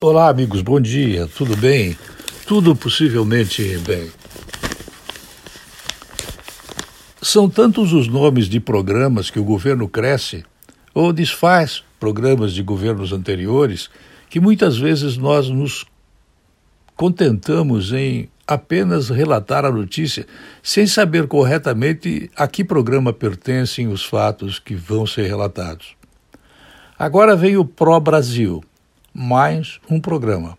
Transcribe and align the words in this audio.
Olá, 0.00 0.28
amigos, 0.28 0.62
bom 0.62 0.80
dia, 0.80 1.26
tudo 1.26 1.56
bem? 1.56 1.98
Tudo 2.46 2.76
possivelmente 2.76 3.76
bem. 3.78 4.08
São 7.20 7.50
tantos 7.50 7.92
os 7.92 8.06
nomes 8.06 8.48
de 8.48 8.60
programas 8.60 9.28
que 9.28 9.40
o 9.40 9.44
governo 9.44 9.88
cresce 9.88 10.44
ou 10.94 11.12
desfaz 11.12 11.82
programas 11.98 12.52
de 12.52 12.62
governos 12.62 13.12
anteriores 13.12 13.90
que 14.30 14.38
muitas 14.38 14.78
vezes 14.78 15.16
nós 15.16 15.48
nos 15.48 15.84
contentamos 16.94 17.92
em 17.92 18.28
apenas 18.46 19.08
relatar 19.08 19.64
a 19.64 19.72
notícia 19.72 20.28
sem 20.62 20.86
saber 20.86 21.26
corretamente 21.26 22.30
a 22.36 22.46
que 22.46 22.62
programa 22.62 23.12
pertencem 23.12 23.88
os 23.88 24.04
fatos 24.04 24.60
que 24.60 24.76
vão 24.76 25.04
ser 25.04 25.26
relatados. 25.26 25.96
Agora 26.96 27.34
vem 27.34 27.56
o 27.56 27.64
Pro 27.64 27.98
Brasil 27.98 28.62
mais 29.20 29.80
um 29.90 29.98
programa. 29.98 30.56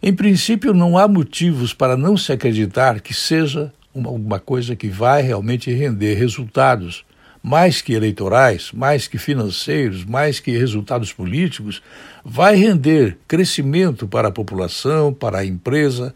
Em 0.00 0.14
princípio, 0.14 0.72
não 0.72 0.96
há 0.96 1.08
motivos 1.08 1.74
para 1.74 1.96
não 1.96 2.16
se 2.16 2.30
acreditar 2.30 3.00
que 3.00 3.12
seja 3.12 3.72
uma, 3.92 4.38
coisa 4.38 4.76
que 4.76 4.86
vai 4.86 5.22
realmente 5.22 5.72
render 5.72 6.14
resultados, 6.14 7.04
mais 7.42 7.82
que 7.82 7.94
eleitorais, 7.94 8.70
mais 8.72 9.08
que 9.08 9.18
financeiros, 9.18 10.04
mais 10.04 10.38
que 10.38 10.56
resultados 10.56 11.12
políticos, 11.12 11.82
vai 12.24 12.54
render 12.54 13.18
crescimento 13.26 14.06
para 14.06 14.28
a 14.28 14.32
população, 14.32 15.12
para 15.12 15.38
a 15.38 15.44
empresa, 15.44 16.14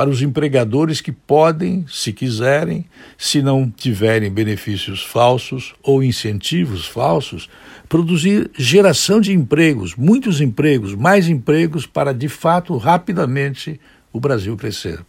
para 0.00 0.08
os 0.08 0.22
empregadores 0.22 1.02
que 1.02 1.12
podem, 1.12 1.84
se 1.86 2.10
quiserem, 2.10 2.86
se 3.18 3.42
não 3.42 3.70
tiverem 3.70 4.30
benefícios 4.30 5.02
falsos 5.02 5.74
ou 5.82 6.02
incentivos 6.02 6.86
falsos, 6.86 7.50
produzir 7.86 8.50
geração 8.56 9.20
de 9.20 9.34
empregos, 9.34 9.94
muitos 9.94 10.40
empregos, 10.40 10.94
mais 10.94 11.28
empregos 11.28 11.84
para 11.84 12.14
de 12.14 12.30
fato 12.30 12.78
rapidamente 12.78 13.78
o 14.10 14.18
Brasil 14.18 14.56
crescer. 14.56 15.04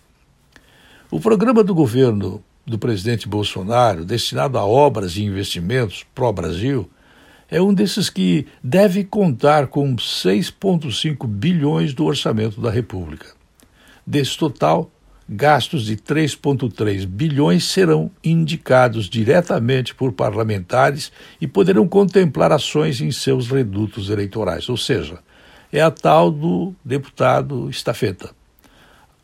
O 1.10 1.22
programa 1.22 1.64
do 1.64 1.74
governo 1.74 2.44
do 2.68 2.78
presidente 2.78 3.30
Bolsonaro, 3.30 4.04
destinado 4.04 4.58
a 4.58 4.66
obras 4.66 5.16
e 5.16 5.24
investimentos 5.24 6.06
pró-Brasil, 6.14 6.90
é 7.50 7.62
um 7.62 7.74
desses 7.74 8.10
que 8.10 8.46
deve 8.62 9.06
contar 9.06 9.68
com 9.68 9.96
6,5 9.96 11.26
bilhões 11.26 11.94
do 11.94 12.04
orçamento 12.04 12.60
da 12.60 12.70
República. 12.70 13.40
Desse 14.06 14.38
total, 14.38 14.92
gastos 15.30 15.86
de 15.86 15.96
3,3 15.96 17.06
bilhões 17.06 17.64
serão 17.64 18.12
indicados 18.24 19.10
diretamente 19.10 19.96
por 19.96 20.12
parlamentares 20.12 21.12
e 21.40 21.48
poderão 21.48 21.88
contemplar 21.88 22.52
ações 22.52 23.00
em 23.00 23.12
seus 23.12 23.48
redutos 23.48 24.10
eleitorais, 24.10 24.68
ou 24.68 24.76
seja, 24.76 25.20
é 25.72 25.82
a 25.82 25.90
tal 25.90 26.30
do 26.30 26.76
deputado 26.84 27.70
estafeta. 27.70 28.32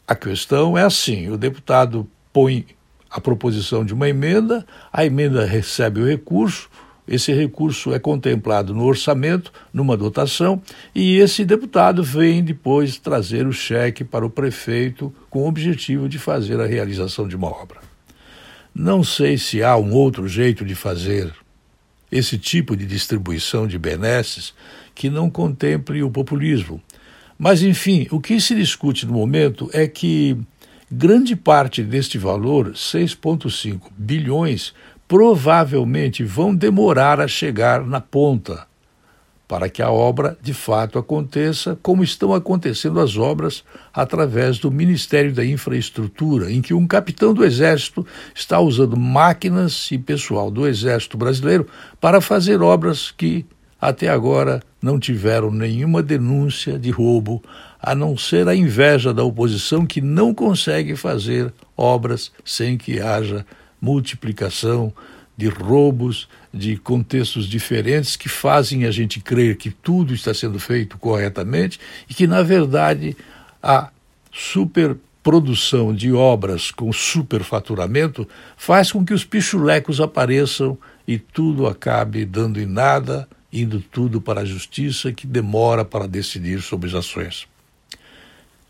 A 0.08 0.16
questão 0.16 0.78
é 0.78 0.84
assim: 0.84 1.30
o 1.30 1.38
deputado 1.38 2.10
põe 2.32 2.66
a 3.10 3.20
proposição 3.20 3.84
de 3.84 3.94
uma 3.94 4.08
emenda, 4.08 4.66
a 4.92 5.06
emenda 5.06 5.46
recebe 5.46 6.02
o 6.02 6.08
recurso, 6.08 6.70
esse 7.08 7.32
recurso 7.32 7.94
é 7.94 8.00
contemplado 8.00 8.74
no 8.74 8.84
orçamento, 8.84 9.52
numa 9.74 9.96
dotação, 9.96 10.62
e 10.94 11.18
esse 11.18 11.46
deputado 11.46 12.04
vem 12.04 12.44
depois 12.44 12.98
trazer 12.98 13.48
o 13.48 13.54
cheque 13.54 14.04
para 14.04 14.26
o 14.26 14.30
prefeito 14.30 15.14
com 15.30 15.44
o 15.44 15.48
objetivo 15.48 16.10
de 16.10 16.20
fazer 16.20 16.60
a 16.60 16.66
realização 16.66 17.28
de 17.28 17.36
uma 17.36 17.48
obra. 17.48 17.80
Não 18.76 19.04
sei 19.04 19.38
se 19.38 19.64
há 19.64 19.76
um 19.78 19.94
outro 19.94 20.28
jeito 20.28 20.66
de 20.66 20.76
fazer 20.76 21.34
esse 22.12 22.38
tipo 22.38 22.76
de 22.76 22.86
distribuição 22.86 23.68
de 23.68 23.78
benesses 23.78 24.54
que 24.94 25.10
não 25.10 25.30
contemple 25.30 26.04
o 26.04 26.12
populismo. 26.12 26.82
Mas, 27.38 27.62
enfim, 27.62 28.08
o 28.12 28.20
que 28.20 28.40
se 28.42 28.56
discute 28.56 29.06
no 29.06 29.14
momento 29.14 29.70
é 29.74 29.88
que 29.88 30.38
grande 30.92 31.36
parte 31.36 31.84
deste 31.84 32.18
valor, 32.18 32.72
6,5 32.72 33.92
bilhões, 33.98 34.74
provavelmente 35.08 36.24
vão 36.24 36.54
demorar 36.54 37.20
a 37.22 37.28
chegar 37.28 37.86
na 37.86 38.02
ponta, 38.02 38.68
para 39.48 39.70
que 39.70 39.82
a 39.82 39.90
obra 39.90 40.38
de 40.42 40.54
fato 40.54 41.00
aconteça, 41.00 41.78
como 41.82 42.04
estão 42.04 42.34
acontecendo 42.34 43.00
as 43.00 43.16
obras 43.16 43.64
através 43.94 44.60
do 44.60 44.70
Ministério 44.70 45.34
da 45.34 45.46
Infraestrutura, 45.46 46.52
em 46.52 46.62
que 46.62 46.74
um 46.74 46.86
capitão 46.86 47.34
do 47.34 47.46
Exército 47.46 48.06
está 48.36 48.60
usando 48.60 48.98
máquinas 48.98 49.90
e 49.90 49.98
pessoal 49.98 50.52
do 50.52 50.68
Exército 50.68 51.18
Brasileiro 51.18 51.66
para 52.02 52.20
fazer 52.20 52.62
obras 52.62 53.10
que 53.10 53.46
até 53.80 54.10
agora 54.10 54.62
não 54.82 55.00
tiveram 55.00 55.52
nenhuma 55.52 56.04
denúncia 56.04 56.78
de 56.78 56.92
roubo, 56.92 57.42
a 57.80 57.96
não 57.96 58.18
ser 58.18 58.48
a 58.50 58.56
inveja 58.56 59.14
da 59.14 59.24
oposição 59.24 59.86
que 59.86 60.02
não 60.02 60.34
consegue 60.34 60.96
fazer 60.96 61.54
obras 61.78 62.32
sem 62.44 62.78
que 62.78 63.00
haja 63.00 63.46
multiplicação 63.82 64.94
de 65.38 65.48
roubos, 65.48 66.28
de 66.52 66.76
contextos 66.78 67.48
diferentes 67.48 68.16
que 68.16 68.28
fazem 68.28 68.86
a 68.86 68.92
gente 68.92 69.20
crer 69.20 69.56
que 69.56 69.70
tudo 69.70 70.14
está 70.14 70.34
sendo 70.34 70.60
feito 70.60 70.98
corretamente 70.98 71.80
e 72.10 72.14
que, 72.14 72.26
na 72.26 72.42
verdade, 72.42 73.16
a 73.62 73.92
superprodução 74.34 75.94
de 75.94 76.12
obras 76.12 76.72
com 76.72 76.92
superfaturamento 76.92 78.28
faz 78.58 78.92
com 78.92 79.06
que 79.06 79.14
os 79.14 79.24
pichulecos 79.24 80.02
apareçam 80.02 80.76
e 81.08 81.20
tudo 81.20 81.68
acabe 81.68 82.26
dando 82.26 82.60
em 82.60 82.66
nada, 82.66 83.28
indo 83.54 83.80
tudo 83.80 84.20
para 84.20 84.42
a 84.42 84.46
justiça 84.46 85.12
que 85.12 85.28
demora 85.28 85.86
para 85.86 86.08
decidir 86.08 86.62
sobre 86.64 86.90
as 86.90 86.96
ações. 86.96 87.48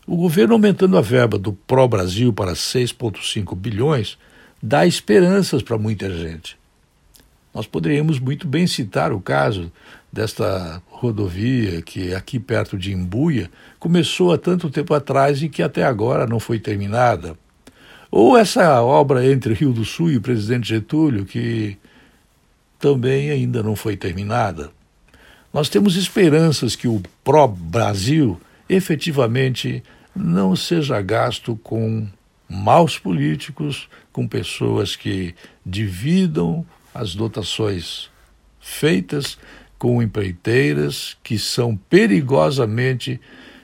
O 0.06 0.16
governo 0.16 0.54
aumentando 0.54 0.96
a 0.96 1.02
verba 1.02 1.38
do 1.38 1.52
Pro 1.52 1.88
Brasil 1.88 2.32
para 2.32 2.52
6,5 2.52 3.54
bilhões 3.54 4.18
dá 4.62 4.86
esperanças 4.86 5.62
para 5.62 5.78
muita 5.78 6.10
gente. 6.10 6.58
Nós 7.54 7.66
poderíamos 7.66 8.18
muito 8.18 8.46
bem 8.46 8.66
citar 8.66 9.12
o 9.12 9.20
caso 9.20 9.72
desta 10.12 10.82
rodovia 10.88 11.82
que 11.82 12.14
aqui 12.14 12.38
perto 12.38 12.76
de 12.76 12.92
Imbuia 12.92 13.50
começou 13.78 14.32
há 14.32 14.38
tanto 14.38 14.70
tempo 14.70 14.94
atrás 14.94 15.42
e 15.42 15.48
que 15.48 15.62
até 15.62 15.82
agora 15.82 16.26
não 16.26 16.40
foi 16.40 16.58
terminada. 16.58 17.36
Ou 18.10 18.36
essa 18.36 18.82
obra 18.82 19.26
entre 19.26 19.54
Rio 19.54 19.72
do 19.72 19.84
Sul 19.84 20.10
e 20.10 20.16
o 20.16 20.20
Presidente 20.20 20.68
Getúlio 20.68 21.24
que 21.24 21.76
também 22.78 23.30
ainda 23.30 23.62
não 23.62 23.74
foi 23.74 23.96
terminada. 23.96 24.70
Nós 25.52 25.68
temos 25.68 25.96
esperanças 25.96 26.76
que 26.76 26.86
o 26.86 27.02
pró-Brasil 27.24 28.40
efetivamente 28.68 29.82
não 30.14 30.54
seja 30.54 31.00
gasto 31.00 31.58
com 31.62 32.06
maus 32.48 32.98
políticos, 32.98 33.88
com 34.12 34.26
pessoas 34.26 34.96
que 34.96 35.34
dividam 35.64 36.64
as 36.94 37.14
dotações 37.14 38.08
feitas 38.58 39.38
com 39.78 40.02
empreiteiras 40.02 41.16
que 41.22 41.38
são 41.38 41.76
perigosamente, 41.76 43.20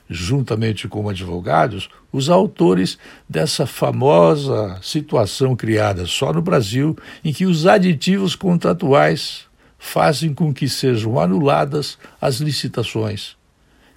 juntamente 0.09 0.87
com 0.87 1.09
advogados, 1.09 1.89
os 2.13 2.29
autores 2.29 2.99
dessa 3.29 3.67
famosa 3.67 4.79
situação 4.83 5.57
criada 5.57 6.07
só 6.07 6.33
no 6.33 6.43
Brasil, 6.43 6.97
em 7.25 7.33
que 7.33 7.47
os 7.47 7.67
aditivos 7.67 8.37
contratuais 8.37 9.47
fazem 9.79 10.33
com 10.33 10.53
que 10.53 10.69
sejam 10.69 11.19
anuladas 11.19 11.99
as 12.21 12.37
licitações 12.37 13.37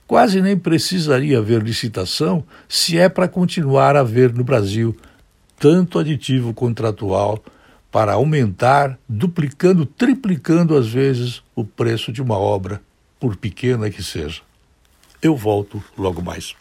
Quase 0.07 0.41
nem 0.41 0.57
precisaria 0.57 1.37
haver 1.37 1.61
licitação 1.61 2.43
se 2.67 2.97
é 2.97 3.09
para 3.09 3.27
continuar 3.27 3.97
a 3.97 3.99
haver 3.99 4.33
no 4.33 4.43
Brasil 4.43 4.95
tanto 5.59 5.99
aditivo 5.99 6.53
contratual 6.53 7.43
para 7.91 8.13
aumentar, 8.13 8.97
duplicando, 9.09 9.85
triplicando 9.85 10.77
às 10.77 10.87
vezes 10.87 11.43
o 11.53 11.65
preço 11.65 12.11
de 12.11 12.21
uma 12.21 12.37
obra, 12.37 12.81
por 13.19 13.35
pequena 13.35 13.89
que 13.89 14.03
seja. 14.03 14.41
Eu 15.21 15.35
volto 15.35 15.83
logo 15.97 16.21
mais. 16.21 16.55